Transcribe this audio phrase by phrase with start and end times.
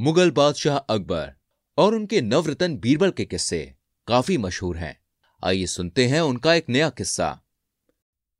[0.00, 1.34] मुगल बादशाह अकबर
[1.78, 5.00] और उनके नवरत्न बीरबल के किस्से काफ़ी मशहूर हैं।
[5.44, 7.42] आइए सुनते हैं उनका एक नया किस्सा।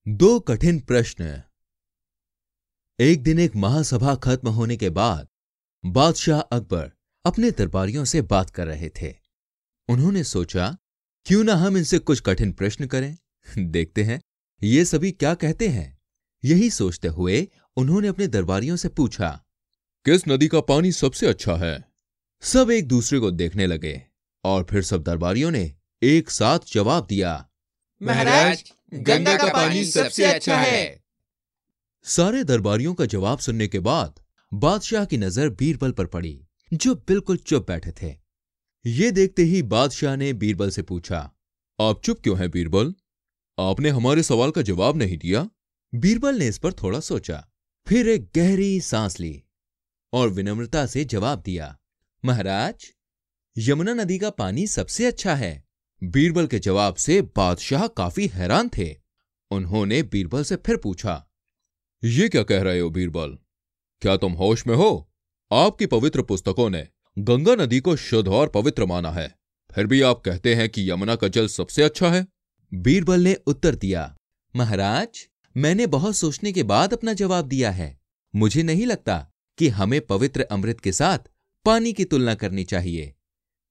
[0.09, 1.43] दो कठिन प्रश्न।
[3.01, 5.29] एक दिन एक महासभा खत्म होने के बाद
[5.87, 6.93] बादशाह अकबर
[7.25, 9.15] अपने दरबारियों से बात कर रहे थे।
[9.88, 10.77] उन्होंने सोचा,
[11.25, 13.19] क्यों ना हम इनसे कुछ कठिन प्रश्न करें?
[13.59, 14.21] देखते हैं,
[14.63, 15.99] ये सभी क्या कहते हैं?
[16.45, 19.45] यही सोचते हुए उन्होंने अपने दरबारियों से पूछा
[20.09, 21.85] किस नदी का पानी सबसे अच्छा है?
[22.43, 24.01] सब एक दूसरे को देखने लगे
[24.45, 27.32] और फिर सब दरबारियों ने एक साथ जवाब दिया
[28.01, 28.63] महाराज
[28.95, 31.02] गंगा का पानी सबसे अच्छा है।
[32.02, 34.21] सारे दरबारियों का जवाब सुनने के बाद
[34.52, 36.41] बादशाह की नज़र बीरबल पर पड़ी
[36.73, 38.15] जो बिल्कुल चुप बैठे थे।
[38.85, 41.19] ये देखते ही बादशाह ने बीरबल से पूछा
[41.79, 42.95] आप चुप क्यों हैं बीरबल?
[43.59, 45.49] आपने हमारे सवाल का जवाब नहीं दिया?
[45.95, 47.45] बीरबल ने इस पर थोड़ा सोचा
[47.87, 49.43] फिर एक गहरी सांस ली।
[50.12, 51.76] और विनम्रता से जवाब दिया,
[52.24, 52.87] महाराज,
[53.56, 55.64] यमुना नदी का पानी सबसे अच्छा है।
[56.02, 58.95] बीरबल के जवाब से बादशाह काफ़ी हैरान थे।
[59.51, 61.24] उन्होंने बीरबल से फिर पूछा,
[62.02, 63.38] ये क्या कह रहे हो बीरबल?
[64.03, 65.10] क्या तुम होश में हो?
[65.50, 66.86] आपकी पवित्र पुस्तकों ने
[67.16, 69.28] गंगा नदी को शुद्ध और पवित्र माना है।
[69.70, 72.26] फिर भी आप कहते हैं कि यमुना का जल सबसे अच्छा है?
[72.72, 74.14] बीरबल ने उत्तर दिया,
[74.54, 75.26] महाराज,
[75.56, 77.98] मैंने बहुत सोचने के बाद अपना जवाब दिया है।
[78.34, 79.26] मुझे नहीं लगता
[79.59, 81.19] कि हमें पवित्र अमृत के साथ
[81.66, 83.14] पानी की तुलना करनी चाहिए।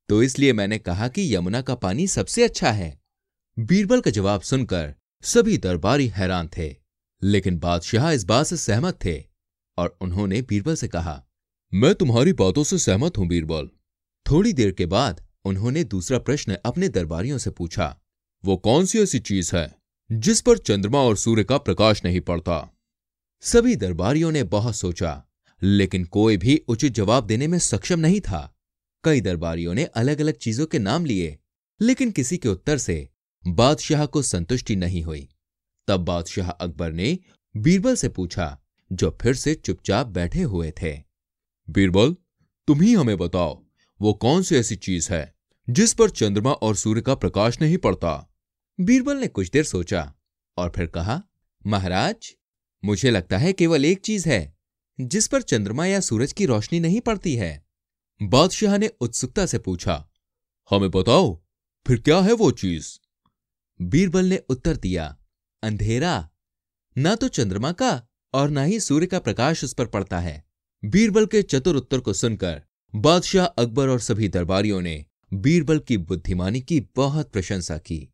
[0.09, 2.99] तो इसलिए मैंने कहा कि यमुना का पानी सबसे अच्छा है।
[3.57, 4.93] बीरबल का जवाब सुनकर
[5.23, 6.75] सभी दरबारी हैरान थे,
[7.21, 9.23] लेकिन बादशाह इस बात से सहमत थे
[9.77, 11.23] और उन्होंने बीरबल से कहा,
[11.73, 13.69] मैं तुम्हारी बातों से सहमत हूँ बीरबल।
[14.25, 17.97] थोड़ी देर के बाद उन्होंने दूसरा प्रश्न अपने दरबारियों से पूछा,
[18.43, 19.75] वो कौन सी ऐसी चीज़ है
[20.09, 22.73] जिस पर चंद्रमा और सूर्य का प्रकाश नहीं पड़ता?
[23.43, 25.23] सभी दरबारियों ने बहुत सोचा
[25.63, 28.57] लेकिन कोई भी उचित जवाब देने में सक्षम नहीं था।
[29.03, 31.39] कई दरबारियों ने अलग अलग चीज़ों के नाम लिए,
[31.81, 33.09] लेकिन किसी के उत्तर से
[33.47, 35.29] बादशाह को संतुष्टि नहीं हुई।
[35.87, 37.19] तब बादशाह अकबर ने
[37.57, 41.03] बीरबल से पूछा, जो फिर से चुपचाप बैठे हुए थे।
[41.69, 42.15] बीरबल,
[42.67, 43.65] तुम ही हमें बताओ,
[44.01, 45.35] वो कौन सी ऐसी चीज़ है,
[45.69, 48.33] जिस पर चंद्रमा और सूर्य का प्रकाश नहीं पड़ता?
[48.81, 50.13] बीरबल ने कुछ देर सोचा
[50.57, 51.23] और फिर कहा,
[51.67, 52.35] महाराज,
[52.85, 54.56] मुझे लगता है केवल एक चीज़ है
[54.99, 57.65] जिस पर चंद्रमा या सूरज की रोशनी नहीं पड़ती है।
[58.23, 60.09] बादशाह ने उत्सुकता से पूछा,
[60.71, 61.43] हमें बताओ,
[61.85, 62.87] फिर क्या है वो चीज़?
[63.81, 65.17] बीरबल ने उत्तर दिया,
[65.63, 66.29] अंधेरा।
[66.97, 70.43] ना तो चंद्रमा का और ना ही सूर्य का प्रकाश उस पर पड़ता है।
[70.83, 72.61] बीरबल के चतुर उत्तर को सुनकर
[72.93, 78.13] बादशाह अकबर और सभी दरबारियों ने बीरबल की बुद्धिमानी की बहुत प्रशंसा की।